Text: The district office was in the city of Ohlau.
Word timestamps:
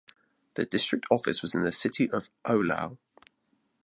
The 0.55 0.65
district 0.65 1.05
office 1.11 1.43
was 1.43 1.53
in 1.53 1.61
the 1.61 1.71
city 1.71 2.09
of 2.09 2.31
Ohlau. 2.43 2.97